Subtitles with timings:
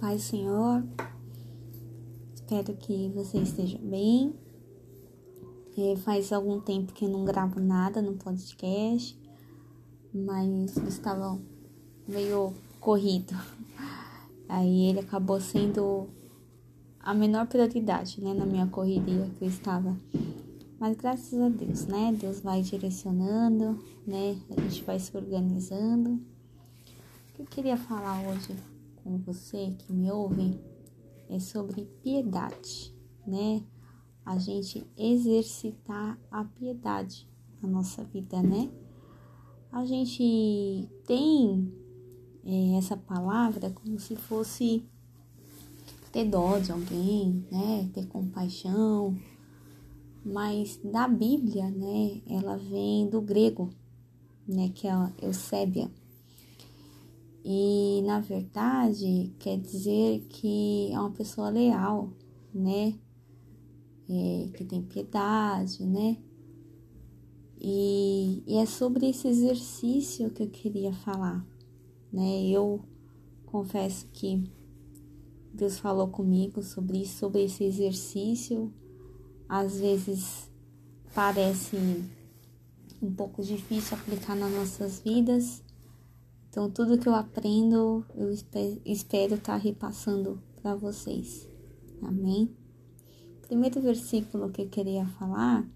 [0.00, 0.84] Pai Senhor,
[2.32, 4.32] espero que você esteja bem.
[5.76, 9.18] É, faz algum tempo que não gravo nada no podcast,
[10.14, 11.36] mas estava
[12.06, 13.34] meio corrido.
[14.48, 16.06] Aí ele acabou sendo
[17.00, 19.96] a menor prioridade, né, na minha correria que eu estava.
[20.78, 22.16] Mas graças a Deus, né?
[22.16, 24.36] Deus vai direcionando, né?
[24.56, 26.12] A gente vai se organizando.
[26.12, 28.54] O que eu queria falar hoje
[29.08, 30.60] com você que me ouve
[31.30, 32.94] é sobre piedade,
[33.26, 33.64] né?
[34.22, 37.26] A gente exercitar a piedade
[37.62, 38.70] na nossa vida, né?
[39.72, 41.72] A gente tem
[42.44, 44.84] é, essa palavra como se fosse
[46.12, 47.88] ter dó de alguém, né?
[47.94, 49.16] Ter compaixão.
[50.22, 52.20] Mas da Bíblia, né?
[52.26, 53.70] Ela vem do grego,
[54.46, 54.68] né?
[54.68, 55.90] Que é a Eusébia.
[57.50, 62.12] E na verdade quer dizer que é uma pessoa leal,
[62.52, 62.94] né?
[64.10, 66.18] É, que tem piedade, né?
[67.60, 71.46] E, e é sobre esse exercício que eu queria falar
[72.12, 72.46] né?
[72.48, 72.80] Eu
[73.46, 74.50] confesso que
[75.52, 78.72] Deus falou comigo sobre isso, sobre esse exercício.
[79.48, 80.50] Às vezes
[81.14, 81.76] parece
[83.00, 85.62] um pouco difícil aplicar nas nossas vidas.
[86.48, 91.48] Então, tudo que eu aprendo, eu espero estar tá repassando para vocês.
[92.02, 92.54] Amém?
[93.42, 95.68] Primeiro versículo que eu queria falar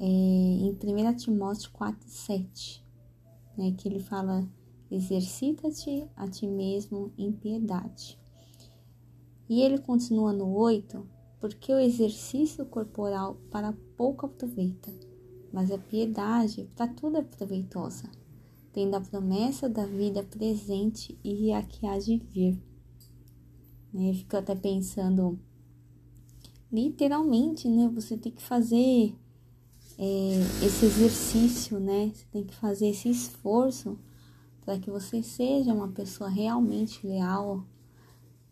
[0.00, 2.84] é em 1 Timóteo 4, 7,
[3.56, 4.48] né, que ele fala
[4.90, 8.18] exercita-te a ti mesmo em piedade.
[9.48, 11.06] E ele continua no 8,
[11.40, 14.90] porque o exercício corporal para pouco aproveita,
[15.52, 18.10] mas a piedade para tudo é proveitosa,
[18.78, 22.62] tendo a promessa da vida presente e a que há de vir.
[23.92, 25.36] Eu fico até pensando,
[26.70, 27.90] literalmente, né?
[27.92, 29.16] Você tem que fazer
[29.98, 32.12] é, esse exercício, né?
[32.14, 33.98] Você tem que fazer esse esforço
[34.64, 37.66] para que você seja uma pessoa realmente leal,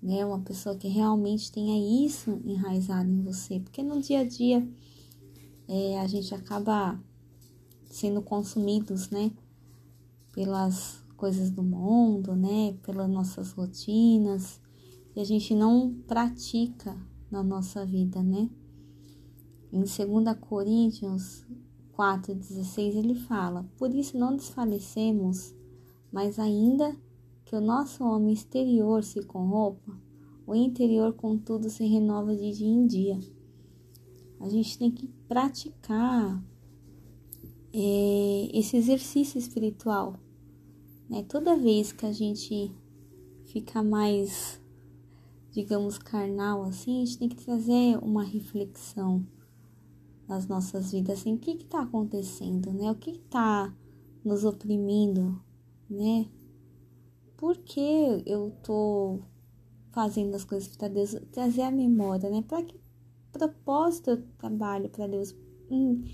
[0.03, 0.27] né?
[0.27, 4.69] Uma pessoa que realmente tenha isso enraizado em você, porque no dia a dia
[5.69, 7.01] é, a gente acaba
[7.89, 9.31] sendo consumidos, né?
[10.37, 12.79] Pelas coisas do mundo, né?
[12.85, 14.61] Pelas nossas rotinas
[15.17, 16.97] e a gente não pratica
[17.29, 18.49] na nossa vida, né?
[19.73, 21.45] Em 2 Coríntios
[21.99, 25.57] 4,16 ele fala: Por isso não desfalecemos
[26.17, 26.97] mas ainda
[27.45, 29.93] que o nosso homem exterior se corrompa,
[30.47, 33.21] o interior, contudo, se renova de dia em dia.
[34.41, 36.43] A gente tem que praticar
[37.71, 40.19] é, esse exercício espiritual.
[41.09, 41.23] Né?
[41.23, 42.71] Toda vez que a gente
[43.47, 44.61] fica mais,
[45.51, 49.25] digamos, carnal assim, a gente tem que trazer uma reflexão
[50.29, 52.91] nas nossas vidas, assim, o que está acontecendo, né?
[52.91, 53.73] O que está
[54.25, 55.41] nos oprimindo,
[55.89, 56.27] né?
[57.37, 59.21] Por que eu tô
[59.93, 61.15] fazendo as coisas para Deus?
[61.31, 62.43] Trazer a memória, né?
[62.43, 62.77] Para que
[63.33, 65.35] propósito eu trabalho para Deus?
[65.71, 66.05] Em,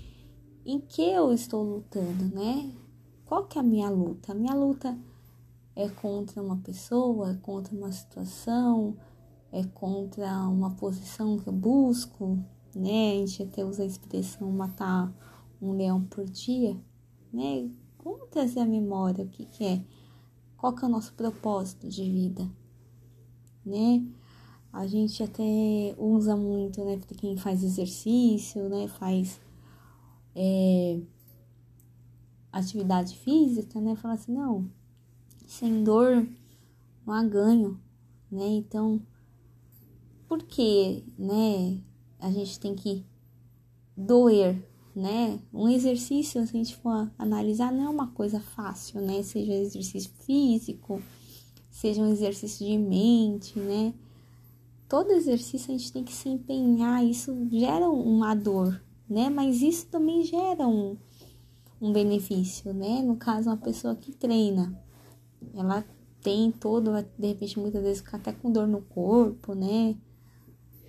[0.65, 2.71] em que eu estou lutando, né?
[3.33, 4.31] Qual que é a minha luta?
[4.31, 4.95] A minha luta
[5.75, 8.95] é contra uma pessoa, é contra uma situação,
[9.51, 12.37] é contra uma posição que eu busco,
[12.75, 13.13] né?
[13.13, 15.11] A gente até usa a expressão matar
[15.59, 16.79] um leão por dia,
[17.33, 17.71] né?
[18.03, 19.83] Vamos trazer a memória o que, que é,
[20.55, 22.47] qual que é o nosso propósito de vida,
[23.65, 24.05] né?
[24.71, 29.41] A gente até usa muito, né, para quem faz exercício, né, faz
[30.35, 31.01] é,
[32.59, 34.69] atividade física, né, fala assim, não,
[35.45, 36.27] sem dor
[37.05, 37.79] não há ganho,
[38.31, 38.47] né?
[38.47, 39.01] Então,
[40.27, 41.81] por que, né,
[42.19, 43.05] a gente tem que
[43.97, 44.63] doer
[44.95, 45.39] né?
[45.51, 49.23] Um exercício, se a gente for analisar, não é uma coisa fácil, né?
[49.23, 51.01] Seja um exercício físico,
[51.69, 53.93] seja um exercício de mente, né?
[54.87, 58.79] Todo exercício a gente tem que se empenhar, isso gera uma dor,
[59.09, 59.29] né?
[59.29, 60.95] Mas isso também gera um,
[61.83, 63.01] um benefício, né?
[63.01, 64.73] No caso, uma pessoa que treina,
[65.53, 65.83] ela
[66.21, 69.93] tem todo, de repente, muitas vezes fica até com dor no corpo, né?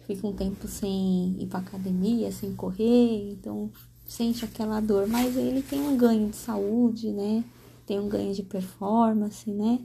[0.06, 3.72] Fica um tempo sem ir pra academia, sem correr, então
[4.06, 7.42] sente aquela dor, mas ele tem um ganho de saúde, né?
[7.84, 9.80] Tem um ganho de performance, né?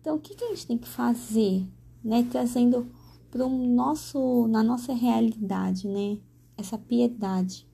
[0.00, 1.66] Então, o que, que a gente tem que fazer,
[2.04, 2.24] né?
[2.30, 2.86] Trazendo
[3.32, 6.18] para nosso, na nossa realidade, né?
[6.56, 7.66] Essa piedade.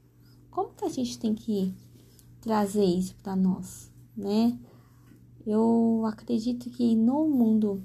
[0.51, 1.75] Como que a gente tem que
[2.41, 4.59] trazer isso para nós, né?
[5.47, 7.83] Eu acredito que no mundo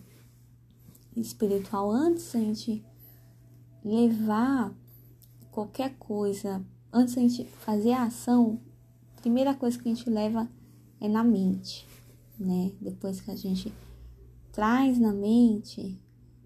[1.16, 2.84] espiritual antes a gente
[3.84, 4.74] levar
[5.52, 8.60] qualquer coisa, antes a gente fazer a ação,
[9.18, 10.50] a primeira coisa que a gente leva
[11.00, 11.88] é na mente,
[12.38, 12.72] né?
[12.81, 13.72] Depois que a gente
[14.52, 16.00] traz na mente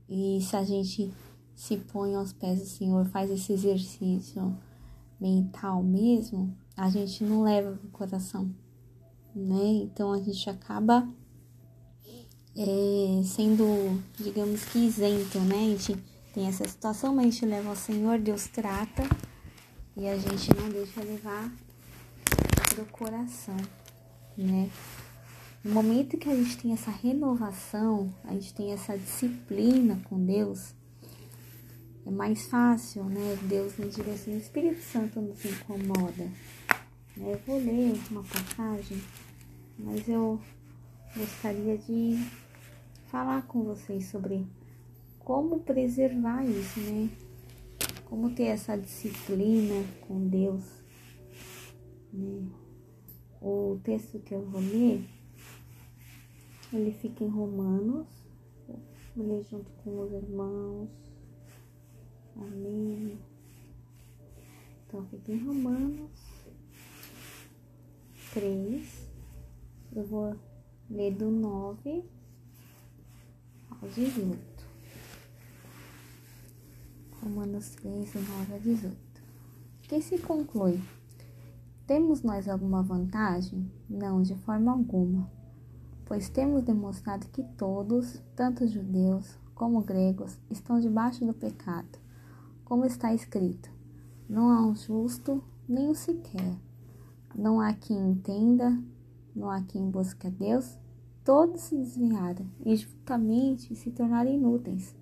[0.07, 1.11] e se a gente
[1.55, 4.55] se põe aos pés do Senhor, faz esse exercício
[5.19, 8.49] mental mesmo, a gente não leva pro coração,
[9.35, 9.83] né?
[9.83, 11.05] Então a gente acaba
[12.55, 15.57] é, sendo, digamos que isento, né?
[15.57, 15.97] A gente
[16.33, 19.03] tem essa situação, mas a gente leva ao Senhor, Deus trata
[19.97, 21.53] e a gente não deixa levar
[22.69, 23.57] pro coração,
[24.37, 24.69] né?
[25.61, 30.73] No momento que a gente tem essa renovação, a gente tem essa disciplina com Deus,
[32.05, 33.37] é mais fácil, né?
[33.43, 36.31] Deus nos direciona, o Espírito Santo nos incomoda.
[37.21, 38.97] Eu vou ler uma passagem,
[39.77, 40.39] mas eu
[41.13, 42.15] gostaria de
[43.07, 44.47] falar com vocês sobre
[45.19, 47.09] como preservar isso, né?
[48.05, 50.63] Como ter essa disciplina com Deus.
[52.13, 52.47] Né?
[53.41, 55.05] O texto que eu vou ler,
[56.71, 58.07] ele fica em Romanos.
[59.13, 60.89] Vou ler junto com os irmãos.
[62.37, 63.19] Amém.
[64.87, 66.28] Então fica em Romanos
[68.33, 69.09] 3.
[69.95, 70.35] Eu vou
[70.87, 72.03] ler do 9
[73.71, 74.39] ao 18.
[77.23, 78.95] Romanos 3, do 9 ao 18.
[79.81, 80.79] Que se conclui?
[81.87, 83.71] Temos nós alguma vantagem?
[83.89, 85.27] Não, de forma alguma.
[86.05, 91.97] Pois temos demonstrado que todos, tanto judeus como gregos, estão debaixo do pecado.
[92.63, 93.71] Como está escrito:
[94.29, 96.68] Não há um justo, nem um sequer.
[97.35, 98.77] Não há quem entenda,
[99.35, 100.77] não há quem busque a Deus,
[101.23, 104.95] todos se desviaram e justamente se tornaram inúteis.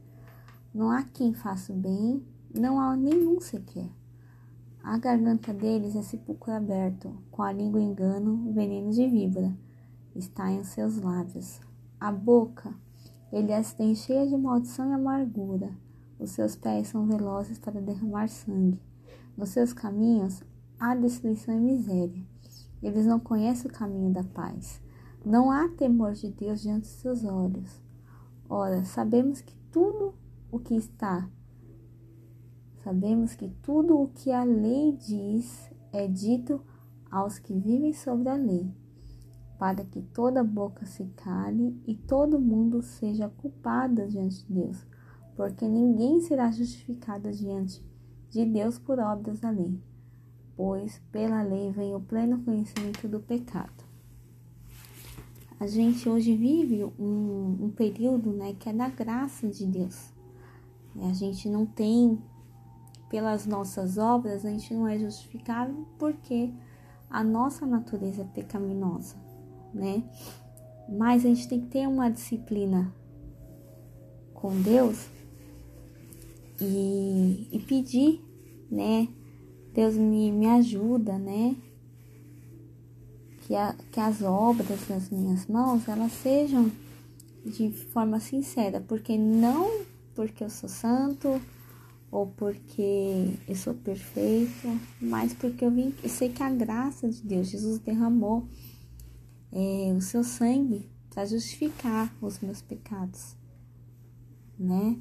[0.74, 3.90] Não há quem faça o bem, não há nenhum sequer.
[4.84, 9.54] A garganta deles é sepulcro aberto, com a língua engano, veneno de víbora
[10.18, 11.60] está em seus lábios.
[12.00, 12.74] A boca,
[13.32, 15.72] ele as tem cheia de maldição e amargura.
[16.20, 18.80] Os seus pés são velozes para derramar sangue.
[19.36, 20.44] Nos seus caminhos
[20.80, 22.26] há destruição e miséria.
[22.82, 24.82] Eles não conhecem o caminho da paz.
[25.26, 27.82] Não há temor de Deus diante de seus olhos.
[28.50, 30.14] Ora, sabemos que tudo
[30.50, 31.30] o que está,
[32.84, 36.62] sabemos que tudo o que a lei diz é dito
[37.12, 38.72] aos que vivem sobre a lei,
[39.60, 44.86] para que toda boca se cale e todo mundo seja culpado diante de Deus,
[45.36, 47.86] porque ninguém será justificado diante
[48.30, 49.78] de Deus por obras da lei,
[50.58, 53.86] pois pela lei vem o pleno conhecimento do pecado.
[55.60, 60.12] A gente hoje vive um, um período né, que é da graça de Deus.
[61.00, 62.20] A gente não tem,
[63.10, 66.52] pelas nossas obras, a gente não é justificável porque
[67.10, 69.16] a nossa natureza é pecaminosa,
[69.74, 70.04] né?
[70.90, 72.94] Mas a gente tem que ter uma disciplina
[74.34, 75.08] com Deus
[76.60, 78.24] e, e pedir,
[78.72, 79.08] né?
[79.78, 81.56] Deus me, me ajuda, né?
[83.48, 86.70] que, a, que as obras das minhas mãos elas sejam
[87.46, 91.42] de forma sincera, porque não porque eu sou santo
[92.12, 94.68] ou porque eu sou perfeito,
[95.00, 98.46] mas porque eu vim, eu sei que a graça de Deus, Jesus derramou
[99.52, 103.36] é, o seu sangue para justificar os meus pecados,
[104.60, 104.98] né?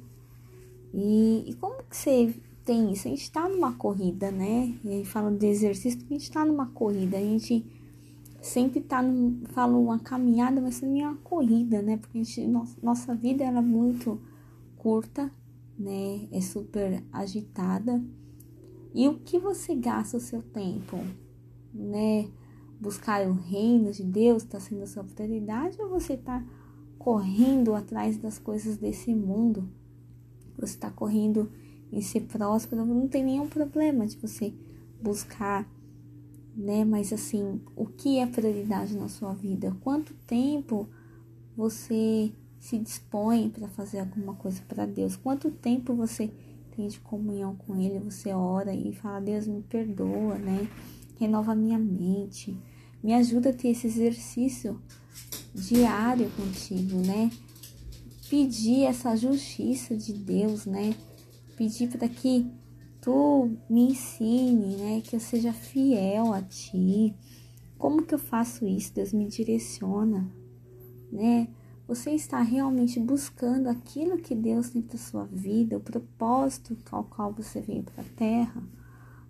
[0.93, 2.33] E, e, como que você
[2.67, 3.07] tem isso?
[3.07, 4.77] A gente está numa corrida, né?
[4.83, 7.65] E aí fala de exercício, a gente está numa corrida, a gente
[8.41, 11.95] sempre tá no, falo uma caminhada, mas também é uma corrida, né?
[11.95, 12.45] Porque a gente,
[12.83, 14.19] nossa vida era é muito
[14.75, 15.31] curta,
[15.79, 16.27] né?
[16.29, 18.03] É super agitada.
[18.93, 20.97] E o que você gasta o seu tempo,
[21.73, 22.29] né?
[22.81, 26.45] Buscar o reino de Deus está sendo a sua prioridade ou você está
[26.99, 29.69] correndo atrás das coisas desse mundo?
[30.57, 31.49] Você está correndo
[31.91, 34.53] em ser próspero, não tem nenhum problema de você
[35.01, 35.67] buscar
[36.57, 36.83] né?
[36.83, 39.77] Mas assim, o que é prioridade na sua vida?
[39.81, 40.89] Quanto tempo
[41.55, 45.15] você se dispõe para fazer alguma coisa para Deus?
[45.15, 46.31] Quanto tempo você
[46.75, 47.99] tem de comunhão com Ele?
[47.99, 50.67] Você ora e fala: Deus me perdoa, né?
[51.19, 52.57] Renova minha mente,
[53.03, 54.81] me ajuda a ter esse exercício
[55.53, 57.29] diário contigo, né?
[58.29, 60.95] Pedir essa justiça de Deus, né?
[61.57, 62.49] Pedir para que
[63.01, 65.01] tu me ensine, né?
[65.01, 67.15] Que eu seja fiel a ti.
[67.77, 68.93] Como que eu faço isso?
[68.93, 70.31] Deus me direciona,
[71.11, 71.49] né?
[71.87, 77.33] Você está realmente buscando aquilo que Deus tem para sua vida, o propósito ao qual
[77.33, 78.63] você veio para a terra?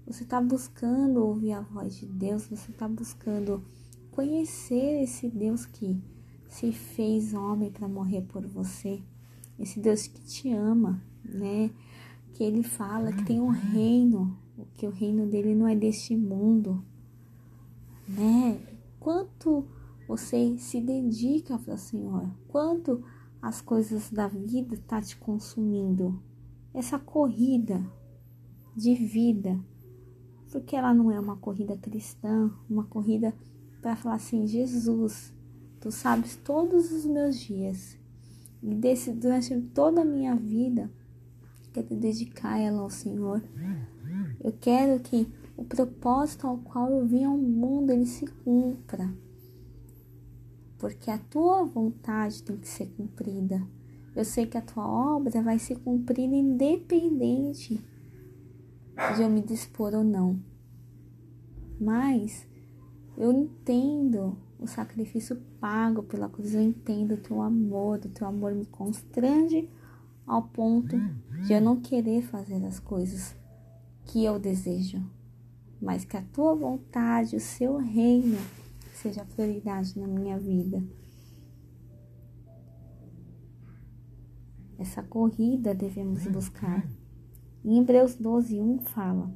[0.08, 2.48] Você está buscando ouvir a voz de Deus?
[2.48, 3.64] Você está buscando
[4.12, 6.02] conhecer esse Deus que
[6.50, 9.04] se fez homem para morrer por você?
[9.60, 11.70] Esse Deus que te ama, né?
[12.38, 14.38] Que ele fala que tem um reino,
[14.76, 16.86] que o reino dele não é deste mundo,
[18.08, 18.62] né?
[19.00, 19.66] Quanto
[20.08, 22.30] você se dedica para o Senhor?
[22.48, 23.04] Quanto
[23.42, 26.22] as coisas da vida tá te consumindo?
[26.76, 27.84] Essa corrida
[28.76, 29.60] de vida,
[30.52, 33.34] porque ela não é uma corrida cristã, uma corrida
[33.82, 35.34] para falar assim, Jesus,
[35.82, 37.98] tu sabes todos os meus dias
[38.62, 40.92] e desse durante toda a minha vida
[41.84, 43.42] quero dedicar ela ao Senhor.
[44.44, 49.10] Eu quero que o propósito ao qual eu vim ao mundo ele se cumpra
[50.78, 53.62] porque a tua vontade tem que ser cumprida.
[54.16, 57.84] Eu sei que a tua obra vai ser cumprida independente
[59.16, 60.40] de eu me dispor ou não.
[61.80, 62.48] Mas
[63.18, 68.54] eu entendo o sacrifício pago pela cruz, eu entendo o teu amor, o teu amor
[68.54, 69.70] me constrange
[70.28, 70.98] ao ponto
[71.46, 73.34] de eu não querer fazer as coisas
[74.04, 75.02] que eu desejo,
[75.82, 78.38] mas que a tua vontade, o seu reino
[78.94, 80.84] seja prioridade na minha vida.
[84.78, 86.88] Essa corrida devemos buscar.
[87.64, 89.32] Em Hebreus 12, 1 fala: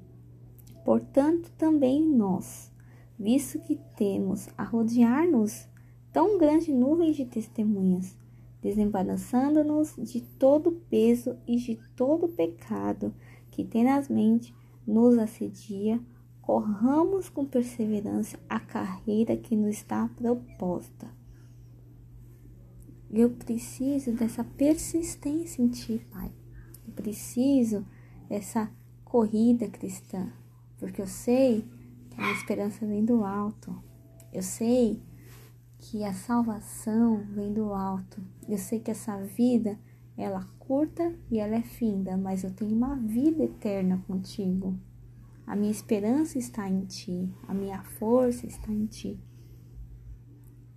[0.86, 2.71] Portanto, também nós,
[3.17, 5.67] visto que temos a rodear-nos
[6.12, 8.15] tão grande nuvem de testemunhas,
[8.61, 13.13] desembaraçando-nos de todo peso e de todo pecado
[13.49, 15.99] que tenazmente nos assedia,
[16.41, 21.09] corramos com perseverança a carreira que nos está proposta.
[23.09, 26.31] Eu preciso dessa persistência em Ti, Pai.
[26.87, 27.85] Eu preciso
[28.29, 28.71] dessa
[29.03, 30.31] corrida cristã,
[30.77, 31.65] porque eu sei
[32.09, 33.75] que a esperança vem do alto.
[34.31, 35.01] Eu sei
[35.81, 38.21] que a salvação vem do alto.
[38.47, 39.77] Eu sei que essa vida
[40.15, 44.79] ela é curta e ela é finda, mas eu tenho uma vida eterna contigo.
[45.45, 49.19] A minha esperança está em ti, a minha força está em ti.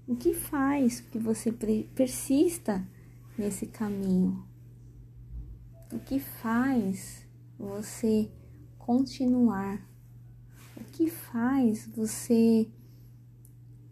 [0.08, 2.87] O que faz que você persista
[3.38, 4.44] nesse caminho?
[5.92, 7.26] O que faz
[7.58, 8.30] você
[8.78, 9.80] continuar?
[10.76, 12.68] O que faz você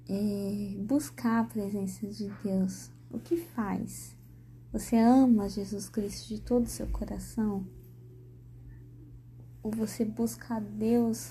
[0.08, 2.90] é, buscar a presença de Deus?
[3.10, 4.16] O que faz?
[4.72, 7.66] Você ama Jesus Cristo de todo o seu coração?
[9.62, 11.30] ou você busca a Deus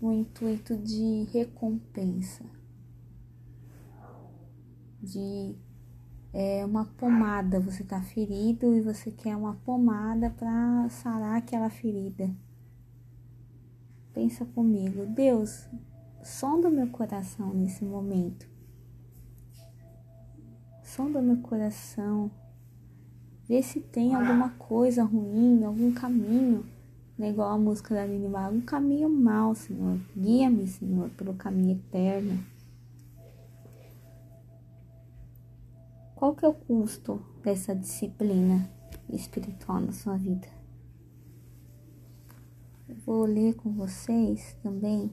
[0.00, 2.44] no intuito de recompensa,
[5.02, 5.56] de
[6.32, 12.30] é, uma pomada, você está ferido e você quer uma pomada para sarar aquela ferida.
[14.12, 15.66] Pensa comigo, Deus,
[16.28, 18.46] sonda meu coração nesse momento.
[20.82, 22.30] Sonda meu coração.
[23.48, 26.64] Vê se tem alguma coisa ruim, algum caminho
[27.20, 29.98] é igual a música da Aline um caminho mau, Senhor.
[30.16, 32.38] Guia-me, Senhor, pelo caminho eterno.
[36.14, 38.70] Qual que é o custo dessa disciplina
[39.08, 40.46] espiritual na sua vida?
[42.88, 45.10] Eu vou ler com vocês também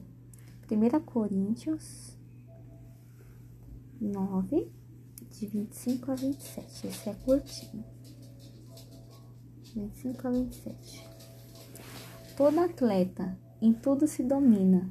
[0.68, 2.16] 1 Coríntios
[4.00, 4.70] 9,
[5.30, 6.86] de 25 a 27.
[6.86, 7.84] Esse é curtinho.
[9.74, 11.08] 25 a 27.
[12.36, 14.90] Todo atleta em tudo se domina.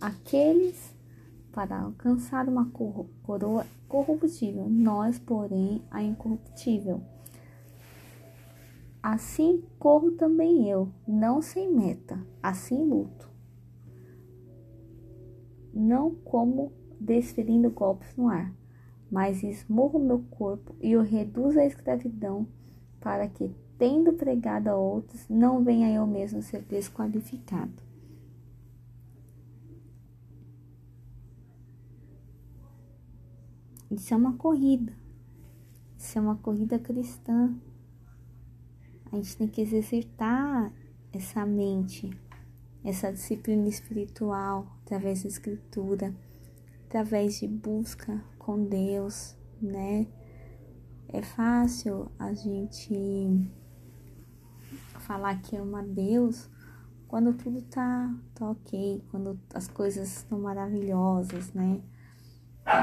[0.00, 0.94] Aqueles
[1.52, 2.70] para alcançar uma
[3.22, 7.02] coroa corruptível, nós, porém, a incorruptível.
[9.08, 13.30] Assim corro também eu, não sem meta, assim luto.
[15.72, 18.52] Não como desferindo golpes no ar,
[19.08, 22.48] mas esmurro meu corpo e o reduzo à escravidão
[22.98, 27.80] para que tendo pregado a outros, não venha eu mesmo ser desqualificado.
[33.88, 34.92] Isso é uma corrida.
[35.96, 37.54] Isso é uma corrida cristã.
[39.16, 40.70] A gente tem que exercitar
[41.10, 42.10] essa mente,
[42.84, 46.14] essa disciplina espiritual através da escritura,
[46.84, 50.06] através de busca com Deus, né?
[51.08, 53.50] É fácil a gente
[54.98, 56.50] falar que ama Deus
[57.08, 61.80] quando tudo tá, tá ok, quando as coisas estão maravilhosas, né?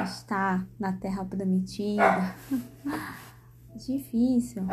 [0.03, 2.35] está na terra prometida.
[3.77, 4.63] Difícil.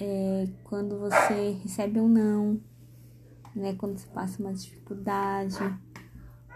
[0.00, 2.60] É quando você recebe um não,
[3.54, 3.74] né?
[3.74, 5.58] Quando você passa uma dificuldade,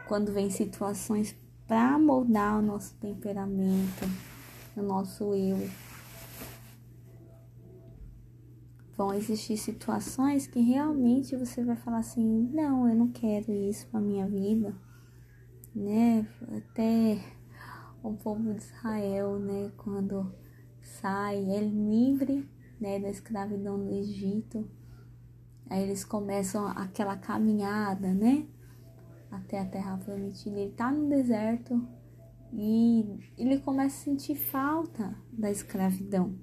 [0.07, 4.05] quando vem situações para moldar o nosso temperamento,
[4.77, 5.69] o nosso eu.
[8.97, 14.01] Vão existir situações que realmente você vai falar assim: não, eu não quero isso para
[14.01, 14.75] minha vida
[15.75, 16.27] né?
[16.57, 17.23] Até
[18.03, 19.71] o povo de Israel, né?
[19.77, 20.33] Quando
[20.81, 22.49] sai, é livre,
[22.83, 22.99] né?
[22.99, 24.69] Da escravidão do Egito.
[25.71, 28.47] Aí eles começam aquela caminhada, né?
[29.31, 30.59] Até a terra prometida.
[30.59, 31.81] Ele tá no deserto
[32.53, 33.07] e
[33.39, 36.35] ele começa a sentir falta da escravidão,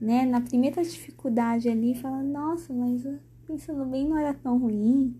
[0.00, 0.26] né?
[0.26, 3.06] Na primeira dificuldade ali, fala: Nossa, mas
[3.46, 5.18] pensando bem, não era tão ruim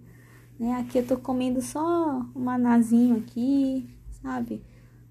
[0.58, 0.74] né?
[0.74, 3.88] Aqui eu tô comendo só um manazinho aqui,
[4.22, 4.62] sabe?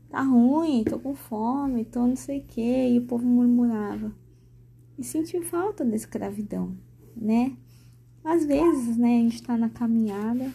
[0.10, 4.12] Tá ruim, tô com fome, tô não sei o que, e o povo murmurava.
[4.98, 6.78] E senti falta da escravidão,
[7.16, 7.58] né?
[8.24, 10.52] Às vezes, né, a gente tá na caminhada,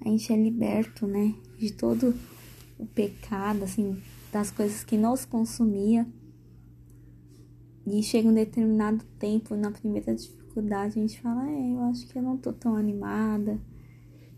[0.00, 2.14] a gente é liberto, né, de todo
[2.78, 4.00] o pecado, assim,
[4.32, 6.06] das coisas que nos consumia.
[7.86, 12.16] E chega um determinado tempo, na primeira dificuldade, a gente fala, é, eu acho que
[12.16, 13.60] eu não tô tão animada,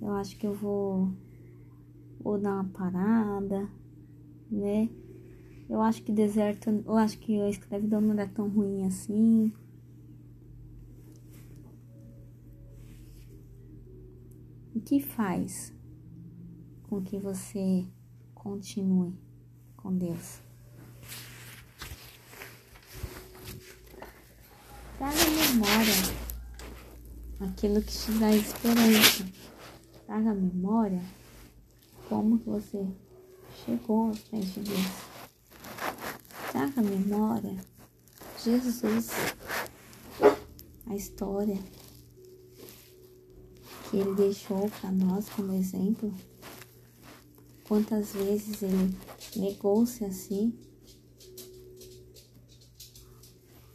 [0.00, 1.12] eu acho que eu vou,
[2.18, 3.68] vou dar uma parada,
[4.50, 4.88] né?
[5.70, 9.52] Eu acho que deserto, eu acho que a escravidão não é tão ruim assim.
[14.74, 15.72] O que faz
[16.88, 17.86] com que você
[18.34, 19.14] continue
[19.76, 20.40] com Deus?
[24.98, 25.94] Traga à memória
[27.38, 29.24] aquilo que te dá esperança.
[30.04, 31.00] Traga à memória
[32.08, 32.84] como que você
[33.64, 35.09] chegou pés de Deus.
[36.50, 37.64] Traga à memória?
[38.42, 39.10] Jesus,
[40.84, 41.56] a história
[43.88, 46.12] que ele deixou para nós como exemplo.
[47.68, 48.96] Quantas vezes ele
[49.36, 50.52] negou-se assim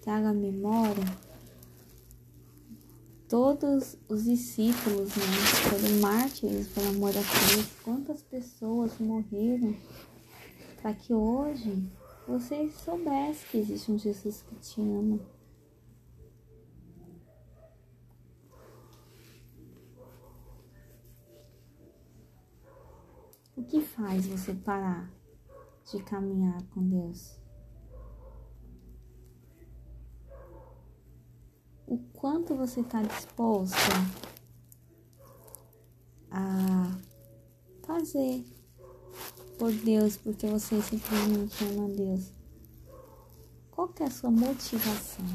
[0.02, 1.06] traga à memória?
[3.30, 5.24] Todos os discípulos, né,
[5.70, 7.68] foram mártires pelo amor a Deus.
[7.84, 9.74] Quantas pessoas morreram
[10.82, 11.90] para que hoje
[12.28, 15.20] vocês soubessem que existe um Jesus que te ama.
[23.56, 25.12] O que faz você parar
[25.92, 27.40] de caminhar com Deus?
[31.88, 33.76] o quanto você está disposto
[36.32, 36.92] a
[37.84, 38.44] fazer
[39.58, 42.32] por Deus, porque você simplesmente ama Deus.
[43.72, 45.26] Qual que é a sua motivação?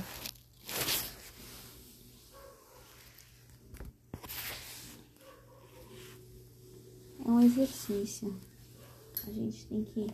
[7.24, 8.38] É um exercício.
[9.26, 10.06] A gente tem que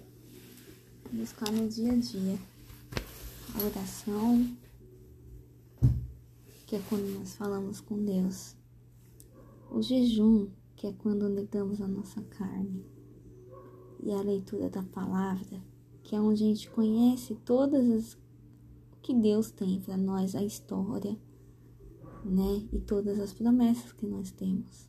[1.13, 2.39] buscar no dia a dia
[3.55, 4.57] a oração,
[6.67, 8.57] que é quando nós falamos com Deus.
[9.71, 12.96] O jejum, que é quando negamos a nossa carne.
[14.07, 15.61] E a leitura da palavra,
[16.05, 20.45] que é onde a gente conhece todas as o que Deus tem para nós, a
[20.45, 21.19] história,
[22.25, 22.69] né?
[22.73, 24.89] E todas as promessas que nós temos.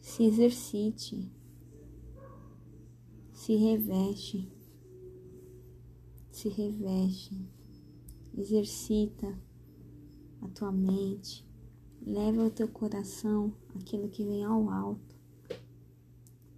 [0.00, 1.30] Se exercite,
[3.32, 4.50] se reveste,
[6.32, 7.48] se reveste
[8.36, 9.38] exercita
[10.42, 11.46] a tua mente,
[12.04, 15.13] leva ao teu coração aquilo que vem ao alto.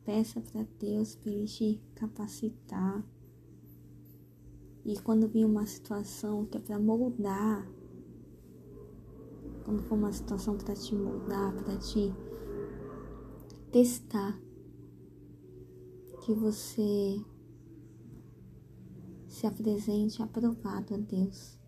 [0.06, 3.04] Peça para Deus para Ele te capacitar.
[4.84, 7.70] E quando vir uma situação que é para moldar,
[9.64, 12.14] quando for uma situação para te moldar, para te
[13.70, 14.40] testar,
[16.24, 17.22] que você
[19.28, 21.58] se apresente aprovado a Deus.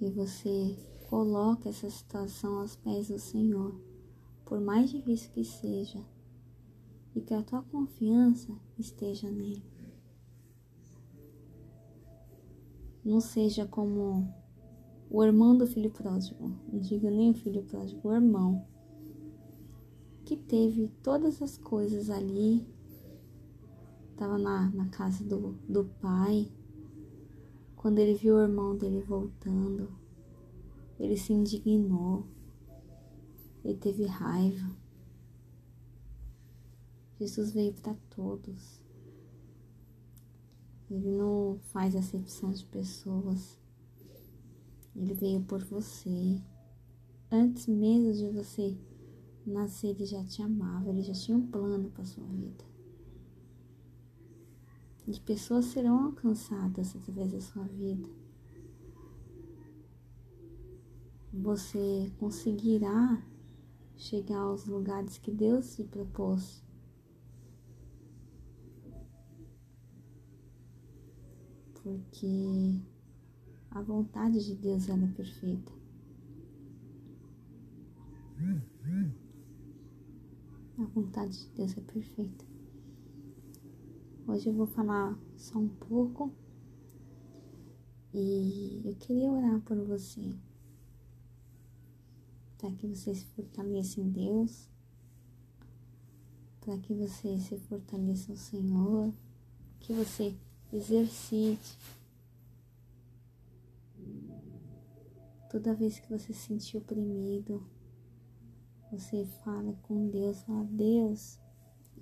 [0.00, 0.76] e você
[1.08, 3.74] coloca essa situação aos pés do Senhor,
[4.48, 6.02] por mais difícil que seja,
[7.14, 9.62] e que a tua confiança esteja nele.
[13.04, 14.26] Não seja como
[15.10, 18.66] o irmão do filho pródigo, não digo nem o filho pródigo, o irmão,
[20.24, 22.66] que teve todas as coisas ali,
[24.12, 26.50] estava na, na casa do, do pai,
[27.76, 29.92] quando ele viu o irmão dele voltando,
[30.98, 32.37] ele se indignou.
[33.68, 34.74] Ele teve raiva.
[37.20, 38.80] Jesus veio para todos.
[40.90, 43.58] Ele não faz acepção de pessoas.
[44.96, 46.40] Ele veio por você.
[47.30, 48.74] Antes mesmo de você
[49.44, 52.64] nascer, ele já te amava, ele já tinha um plano para sua vida.
[55.06, 58.08] De pessoas serão alcançadas através da sua vida.
[61.30, 63.22] Você conseguirá
[63.98, 66.62] chegar aos lugares que Deus te propôs.
[71.82, 72.80] Porque
[73.70, 75.72] a vontade de Deus é perfeita.
[80.78, 82.44] A vontade de Deus é perfeita.
[84.28, 86.32] Hoje eu vou falar só um pouco
[88.14, 90.36] e eu queria orar por você
[92.58, 94.68] para que você se fortaleça em Deus,
[96.60, 99.14] para que você se fortaleça no Senhor,
[99.80, 100.36] que você
[100.72, 101.78] exercite.
[105.50, 107.64] Toda vez que você se sentir oprimido,
[108.90, 111.38] você fala com Deus, fala, Deus,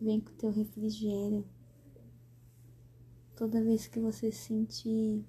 [0.01, 1.47] vem com o teu refrigério.
[3.37, 5.25] Toda vez que você se sentir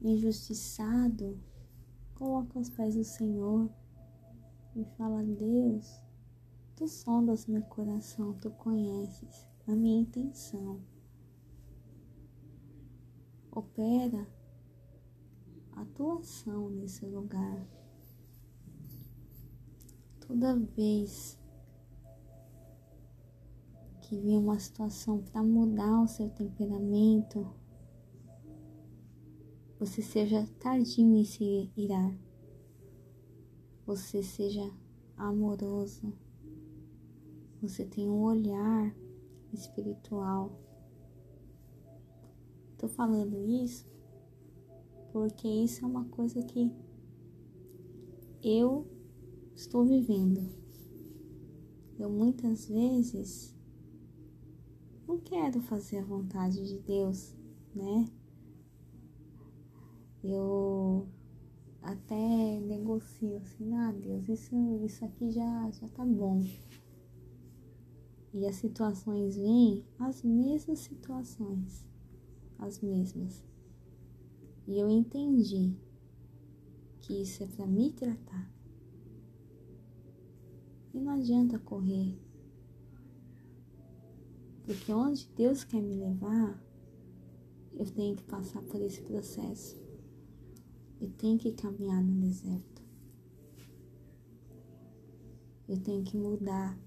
[0.00, 1.38] injustiçado,
[2.16, 3.70] Coloca os pés do Senhor
[4.74, 6.00] e fala: Deus,
[6.74, 10.80] tu sondas meu coração, tu conheces a minha intenção.
[13.50, 14.26] Opera
[15.72, 17.66] a tua ação nesse lugar.
[20.26, 21.38] Toda vez
[24.00, 27.46] que vem uma situação para mudar o seu temperamento,
[29.78, 32.18] você seja tardinho em se irar,
[33.86, 34.70] você seja
[35.16, 36.12] amoroso,
[37.60, 38.94] você tenha um olhar
[39.52, 40.58] espiritual.
[42.78, 43.86] Tô falando isso
[45.12, 46.70] porque isso é uma coisa que
[48.42, 48.86] eu
[49.54, 50.46] estou vivendo.
[51.98, 53.56] Eu muitas vezes
[55.08, 57.34] não quero fazer a vontade de Deus,
[57.74, 58.06] né?
[60.32, 61.08] Eu
[61.82, 66.42] até negocio assim, ah Deus, isso, isso aqui já, já tá bom.
[68.34, 71.86] E as situações vêm, as mesmas situações,
[72.58, 73.44] as mesmas.
[74.66, 75.76] E eu entendi
[77.00, 78.52] que isso é para me tratar.
[80.92, 82.18] E não adianta correr.
[84.64, 86.60] Porque onde Deus quer me levar,
[87.74, 89.85] eu tenho que passar por esse processo.
[90.98, 92.82] Eu tenho que caminhar no deserto.
[95.68, 96.78] Eu tenho que mudar.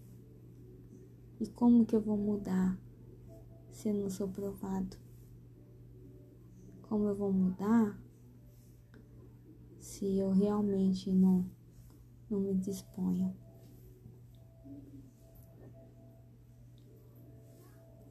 [1.40, 2.80] E como que eu vou mudar
[3.72, 4.98] se eu não sou provado?
[6.82, 8.02] Como eu vou mudar
[9.80, 11.46] se eu realmente não,
[12.30, 13.36] não me disponho?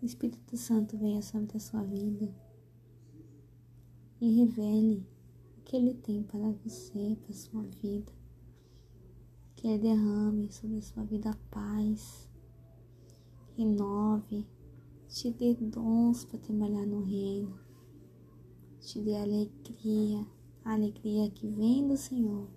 [0.01, 2.33] O Espírito Santo venha sobre a sua vida
[4.21, 5.05] e revele
[5.69, 8.11] que Ele tem para você, para sua vida.
[9.55, 12.27] Que Ele derrame sobre a sua vida a paz,
[13.55, 14.47] renove,
[15.09, 17.61] te dê dons para trabalhar no reino,
[18.81, 20.27] te dê alegria,
[20.65, 22.49] a alegria que vem do Senhor,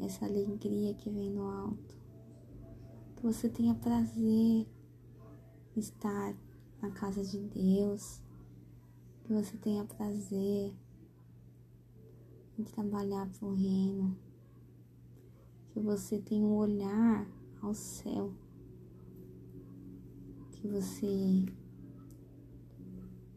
[0.00, 2.00] essa alegria que vem do alto.
[3.16, 4.66] Que você tenha prazer em
[5.76, 6.34] estar
[6.80, 8.22] na casa de Deus,
[9.24, 10.72] que você tenha prazer
[12.58, 14.16] em trabalhar para o reino,
[15.70, 17.26] que você tenha um olhar
[17.60, 18.32] ao céu,
[20.50, 21.46] que você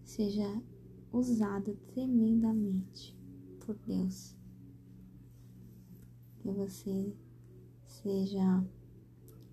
[0.04, 0.62] seja
[1.12, 3.18] usado tremendamente
[3.66, 4.36] por Deus,
[6.40, 7.16] que você
[7.88, 8.64] seja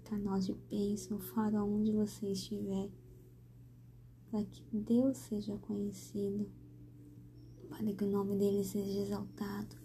[0.04, 2.90] canal de bênção, farol onde você estiver,
[4.30, 6.50] para que Deus seja conhecido
[7.82, 9.76] para que o nome dele seja exaltado,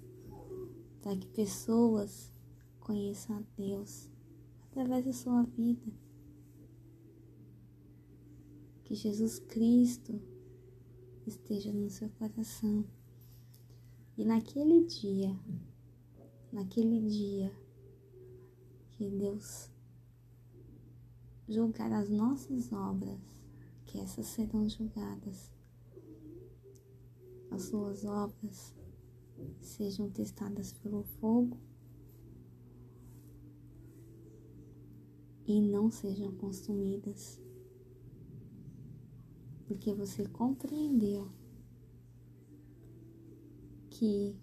[1.01, 2.31] para que pessoas
[2.79, 4.07] conheçam a Deus
[4.65, 5.91] através da sua vida.
[8.83, 10.21] Que Jesus Cristo
[11.25, 12.85] esteja no seu coração.
[14.15, 15.35] E naquele dia,
[16.51, 17.51] naquele dia
[18.91, 19.71] que Deus
[21.49, 23.19] julgar as nossas obras,
[23.87, 25.56] que essas serão julgadas
[27.51, 28.75] as suas obras
[29.61, 31.57] sejam testadas pelo fogo
[35.45, 37.41] e não sejam consumidas,
[39.65, 41.31] porque você compreendeu
[43.89, 44.35] que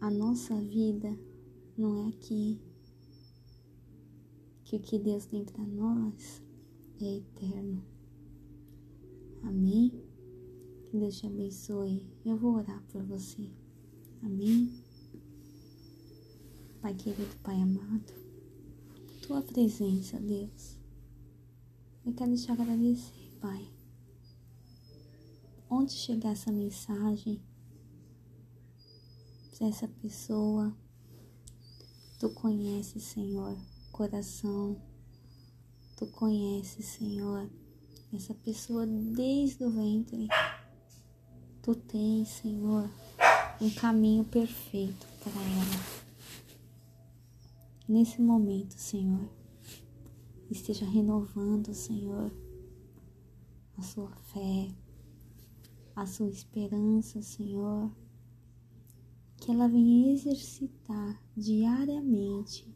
[0.00, 1.18] a nossa vida
[1.76, 2.60] não é aqui,
[4.64, 6.42] que o que Deus tem para nós
[7.00, 7.84] é eterno.
[9.42, 10.03] Amém?
[10.98, 12.06] Deus te abençoe.
[12.24, 13.50] Eu vou orar por você.
[14.22, 14.72] Amém?
[16.80, 18.12] Pai querido, Pai amado,
[19.20, 20.78] tua presença, Deus.
[22.06, 23.68] Eu quero te agradecer, Pai.
[25.68, 27.42] Onde chegar essa mensagem
[29.58, 30.76] para essa pessoa,
[32.20, 33.58] tu conheces, Senhor,
[33.90, 34.80] coração.
[35.96, 37.50] Tu conheces, Senhor,
[38.12, 40.28] essa pessoa desde o ventre.
[41.64, 42.90] Tu tens, Senhor,
[43.58, 46.04] um caminho perfeito para ela.
[47.88, 49.30] Nesse momento, Senhor,
[50.50, 52.30] esteja renovando, Senhor,
[53.78, 54.74] a sua fé,
[55.96, 57.90] a sua esperança, Senhor.
[59.38, 62.68] Que ela venha exercitar diariamente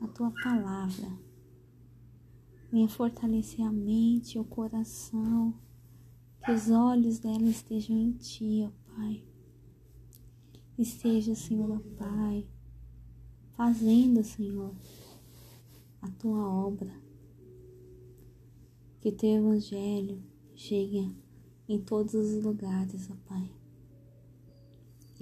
[0.00, 1.06] a tua palavra.
[2.72, 5.54] Venha fortalecer a mente, o coração,
[6.44, 9.24] que os olhos dela estejam em ti, ó Pai.
[10.78, 12.46] Esteja, Senhor, ó Pai,
[13.56, 14.74] fazendo, Senhor,
[16.02, 16.92] a tua obra.
[19.00, 20.22] Que teu evangelho
[20.54, 21.16] chegue
[21.66, 23.50] em todos os lugares, ó Pai.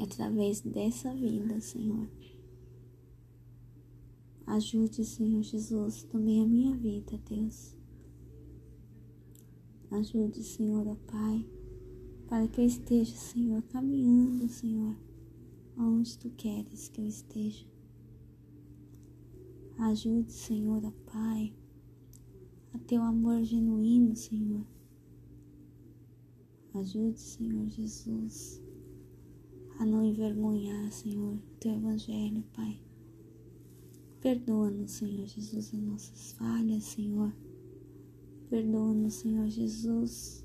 [0.01, 2.09] Através dessa vida, Senhor.
[4.45, 7.77] Ajude, Senhor Jesus, também a minha vida, Deus.
[9.93, 11.47] Ajude, Senhor, ó Pai,
[12.27, 14.97] para que eu esteja, Senhor, caminhando, Senhor,
[15.77, 17.67] aonde Tu queres que eu esteja.
[19.77, 21.53] Ajude, Senhor, ó Pai,
[22.73, 24.65] a ter o amor genuíno, Senhor.
[26.73, 28.63] Ajude, Senhor Jesus,
[29.79, 32.81] a não envergonhar, Senhor, o Teu Evangelho, Pai.
[34.23, 37.31] Perdoa-nos, Senhor Jesus, as nossas falhas, Senhor.
[38.53, 40.45] Perdoa-nos, Senhor Jesus.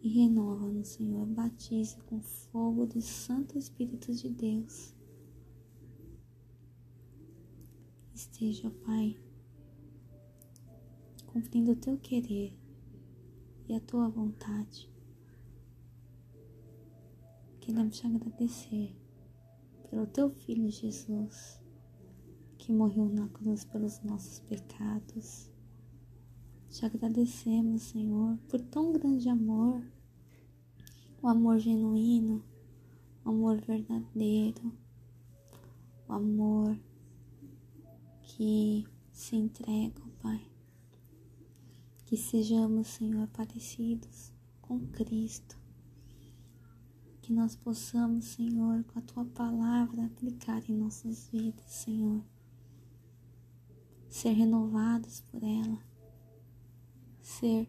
[0.00, 1.26] E renova-nos, Senhor.
[1.26, 4.94] Batize com fogo do Santo Espírito de Deus.
[8.14, 9.18] Esteja, Pai,
[11.26, 12.56] cumprindo o teu querer
[13.68, 14.88] e a tua vontade.
[17.60, 18.94] Queremos te agradecer
[19.90, 21.60] pelo teu Filho Jesus,
[22.64, 25.52] que morreu na cruz pelos nossos pecados.
[26.70, 29.86] Te agradecemos, Senhor, por tão grande amor,
[31.20, 32.42] o amor genuíno,
[33.22, 34.72] o amor verdadeiro,
[36.08, 36.80] o amor
[38.22, 40.50] que se entrega, Pai.
[42.06, 45.62] Que sejamos, Senhor, parecidos com Cristo
[47.20, 52.22] que nós possamos, Senhor, com a tua palavra aplicar em nossas vidas, Senhor.
[54.14, 55.82] Ser renovados por ela,
[57.20, 57.68] ser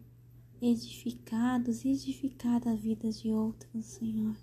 [0.62, 4.36] edificados e edificar a vida de outros, Senhor.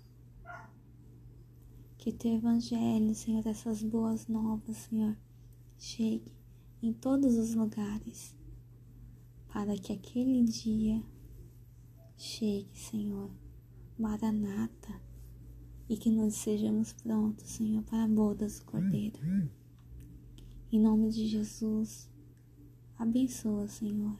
[1.96, 5.16] Que teu evangelho, Senhor, essas boas novas, Senhor,
[5.78, 6.30] chegue
[6.82, 8.36] em todos os lugares,
[9.48, 11.02] para que aquele dia
[12.18, 13.30] chegue, Senhor
[13.98, 15.00] Maranata,
[15.88, 19.18] e que nós sejamos prontos, Senhor, para a boda do Cordeiro.
[20.74, 22.10] Em nome de Jesus,
[22.98, 24.18] abençoa, Senhor,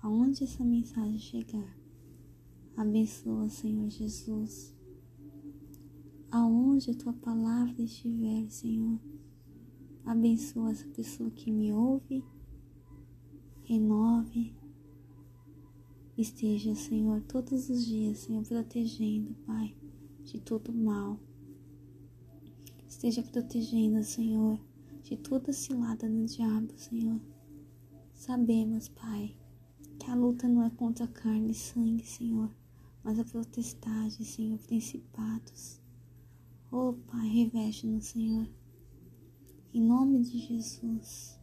[0.00, 1.76] aonde essa mensagem chegar.
[2.76, 4.72] Abençoa, Senhor Jesus,
[6.30, 9.00] aonde a tua palavra estiver, Senhor.
[10.04, 12.22] Abençoa essa pessoa que me ouve,
[13.64, 14.54] renove
[16.16, 19.76] Esteja, Senhor, todos os dias, Senhor, protegendo, Pai,
[20.22, 21.18] de todo mal.
[22.86, 24.60] Esteja protegendo, Senhor,
[25.06, 27.20] de toda cilada no diabo, Senhor.
[28.12, 29.36] Sabemos, Pai,
[29.98, 32.50] que a luta não é contra carne e sangue, Senhor,
[33.04, 35.80] mas a protestade, Senhor, principados.
[36.72, 38.48] Oh, Pai, reveste-nos, Senhor.
[39.72, 41.38] Em nome de Jesus.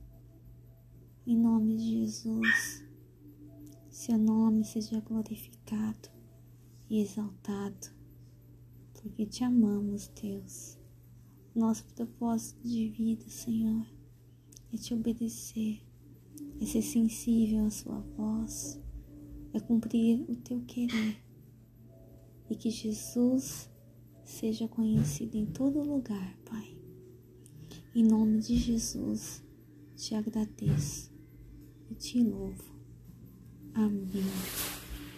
[1.25, 2.83] Em nome de Jesus
[3.93, 6.09] seu nome seja glorificado
[6.89, 7.87] e exaltado,
[8.91, 10.82] porque te amamos, Deus.
[11.55, 13.85] Nosso propósito de vida, Senhor,
[14.73, 15.81] é te obedecer,
[16.59, 18.81] é ser sensível à Sua voz,
[19.53, 21.15] é cumprir o teu querer
[22.49, 23.69] e que Jesus
[24.23, 26.75] seja conhecido em todo lugar, Pai.
[27.93, 29.43] Em nome de Jesus,
[29.95, 31.11] te agradeço
[31.91, 32.73] e te louvo.
[33.75, 34.72] Amém.